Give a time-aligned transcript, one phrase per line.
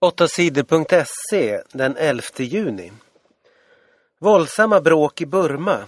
[0.00, 2.92] 8sidor.se den 11 juni.
[4.18, 5.78] Våldsamma bråk i Burma.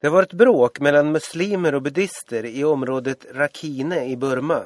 [0.00, 4.62] Det har varit bråk mellan muslimer och buddister i området Rakhine i Burma.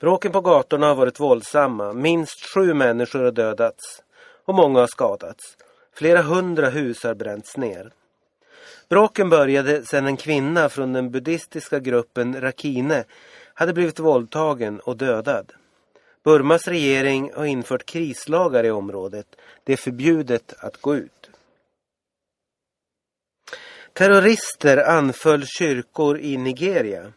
[0.00, 1.92] Bråken på gatorna har varit våldsamma.
[1.92, 4.02] Minst sju människor har dödats
[4.44, 5.56] och många har skadats.
[5.94, 7.92] Flera hundra hus har bränts ner.
[8.88, 13.04] Bråken började sedan en kvinna från den buddhistiska gruppen Rakhine
[13.54, 15.52] hade blivit våldtagen och dödad.
[16.24, 19.26] Burmas regering har infört krislagar i området.
[19.64, 21.30] Det är förbjudet att gå ut.
[23.92, 27.12] Terrorister anföll kyrkor i Nigeria.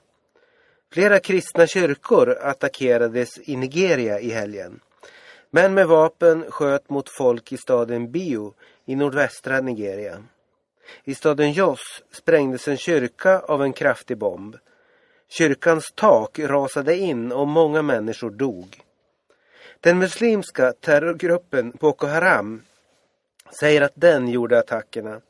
[0.93, 4.79] Flera kristna kyrkor attackerades i Nigeria i helgen.
[5.49, 8.53] Män med vapen sköt mot folk i staden Bio
[8.85, 10.23] i nordvästra Nigeria.
[11.03, 14.55] I staden Jos sprängdes en kyrka av en kraftig bomb.
[15.29, 18.84] Kyrkans tak rasade in och många människor dog.
[19.79, 22.61] Den muslimska terrorgruppen Boko Haram
[23.59, 25.21] säger att den gjorde attackerna.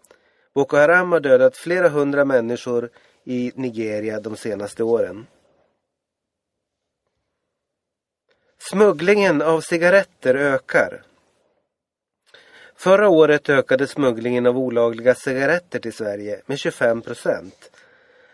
[0.54, 2.90] Boko Haram har dödat flera hundra människor
[3.24, 5.28] i Nigeria de senaste åren.
[8.58, 11.04] Smugglingen av cigaretter ökar.
[12.76, 17.72] Förra året ökade smugglingen av olagliga cigaretter till Sverige med 25 procent.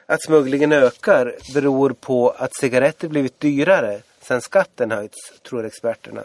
[0.05, 6.23] Att smugglingen ökar beror på att cigaretter blivit dyrare sen skatten höjts, tror experterna.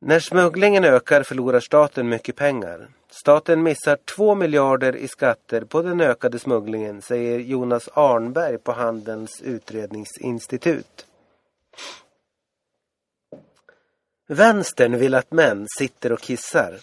[0.00, 2.88] När smugglingen ökar förlorar staten mycket pengar.
[3.10, 9.42] Staten missar 2 miljarder i skatter på den ökade smugglingen, säger Jonas Arnberg på Handelns
[9.42, 11.06] utredningsinstitut.
[14.26, 16.78] Vänstern vill att män sitter och kissar.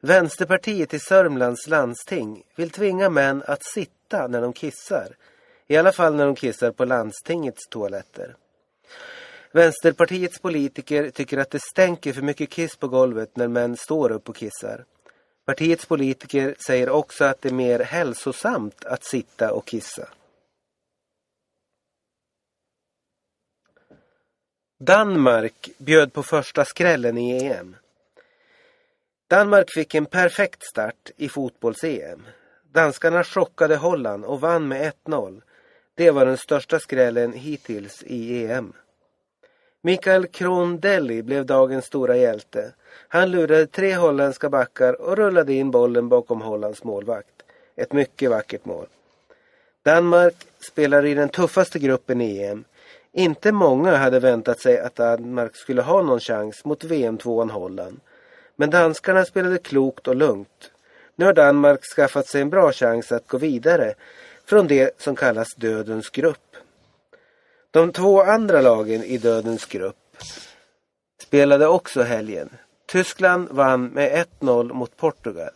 [0.00, 5.16] Vänsterpartiet i Sörmlands landsting vill tvinga män att sitta när de kissar
[5.72, 8.36] i alla fall när de kissar på landstingets toaletter.
[9.52, 14.28] Vänsterpartiets politiker tycker att det stänker för mycket kiss på golvet när män står upp
[14.28, 14.84] och kissar.
[15.44, 20.08] Partiets politiker säger också att det är mer hälsosamt att sitta och kissa.
[24.78, 27.76] Danmark bjöd på första skrällen i EM.
[29.28, 32.22] Danmark fick en perfekt start i fotbolls-EM.
[32.72, 35.42] Danskarna chockade Holland och vann med 1-0.
[35.94, 38.72] Det var den största skrällen hittills i EM.
[39.82, 42.72] Mikael Krondelli blev dagens stora hjälte.
[43.08, 47.42] Han lurade tre holländska backar och rullade in bollen bakom Hollands målvakt.
[47.76, 48.86] Ett mycket vackert mål.
[49.82, 52.64] Danmark spelar i den tuffaste gruppen i EM.
[53.12, 58.00] Inte många hade väntat sig att Danmark skulle ha någon chans mot VM-tvåan Holland.
[58.56, 60.70] Men danskarna spelade klokt och lugnt.
[61.16, 63.94] Nu har Danmark skaffat sig en bra chans att gå vidare
[64.44, 66.56] från det som kallas dödens grupp.
[67.70, 70.16] De två andra lagen i dödens grupp
[71.22, 72.50] spelade också helgen.
[72.86, 75.52] Tyskland vann med 1-0 mot Portugal.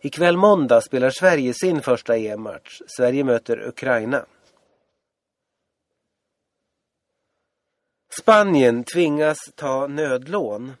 [0.00, 2.82] Ikväll måndag spelar Sverige sin första EM-match.
[2.86, 4.26] Sverige möter Ukraina.
[8.18, 10.72] Spanien tvingas ta nödlån.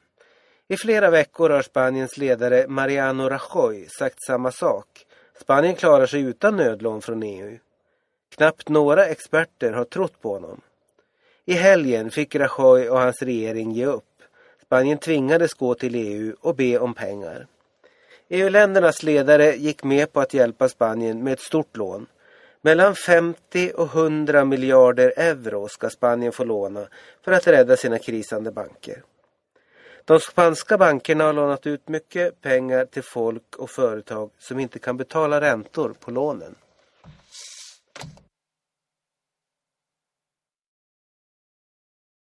[0.68, 5.06] I flera veckor har Spaniens ledare Mariano Rajoy sagt samma sak.
[5.40, 7.58] Spanien klarar sig utan nödlån från EU.
[8.34, 10.60] Knappt några experter har trott på honom.
[11.44, 14.04] I helgen fick Rajoy och hans regering ge upp.
[14.62, 17.46] Spanien tvingades gå till EU och be om pengar.
[18.28, 22.06] EU-ländernas ledare gick med på att hjälpa Spanien med ett stort lån.
[22.60, 26.86] Mellan 50 och 100 miljarder euro ska Spanien få låna
[27.24, 29.02] för att rädda sina krisande banker.
[30.04, 34.96] De spanska bankerna har lånat ut mycket pengar till folk och företag som inte kan
[34.96, 36.54] betala räntor på lånen.